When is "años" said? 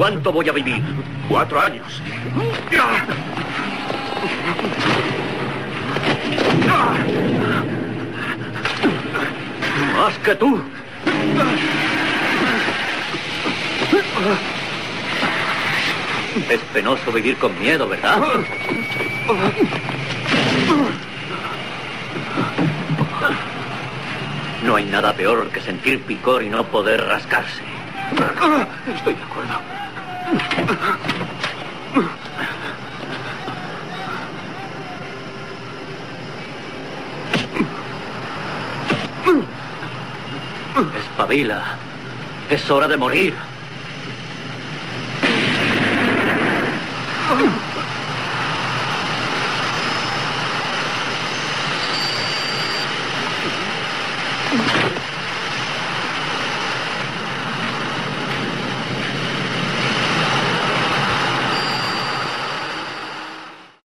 1.60-2.00